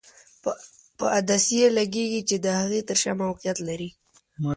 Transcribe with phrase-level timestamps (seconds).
[0.97, 3.89] په عدسیې لګیږي چې د هغې تر شا موقعیت لري.